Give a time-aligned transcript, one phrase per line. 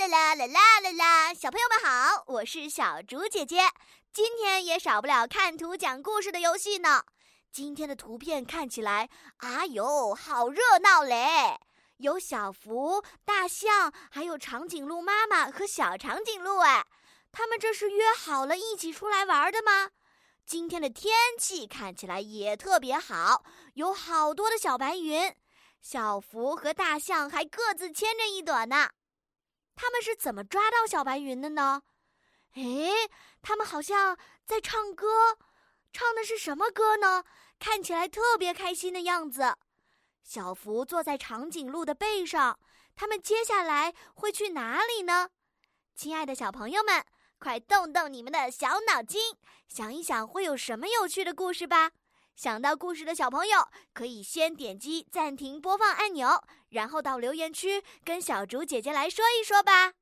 [0.00, 1.34] 啦啦啦啦啦啦！
[1.34, 3.68] 小朋友们好，我是小竹姐姐。
[4.14, 7.04] 今天也少不了看图讲故事的游戏呢。
[7.52, 9.10] 今天的图片看起来，
[9.40, 11.58] 哎呦，好热闹嘞！
[11.98, 16.60] 有小福、大象，还有长颈鹿妈妈和小长颈鹿。
[16.60, 16.86] 哎，
[17.30, 19.90] 他们这是约好了一起出来玩的吗？
[20.46, 23.44] 今天的天气看起来也特别好，
[23.74, 25.36] 有好多的小白云。
[25.82, 28.88] 小福和大象还各自牵着一朵呢。
[29.80, 31.84] 他们是怎么抓到小白云的呢？
[32.52, 33.08] 哎，
[33.40, 35.38] 他们好像在唱歌。
[35.90, 37.24] 唱的是什么歌呢？
[37.58, 39.56] 看起来特别开心的样子。
[40.22, 42.60] 小福坐在长颈鹿的背上，
[42.94, 45.30] 他们接下来会去哪里呢？
[45.96, 47.02] 亲爱的小朋友们，
[47.38, 49.34] 快动动你们的小脑筋，
[49.66, 51.92] 想一想会有什么有趣的故事吧。
[52.36, 59.92] 想到故事的小朋友，可以先点击暂停播放按钮，然后到留言区跟小竹姐姐来说一说吧。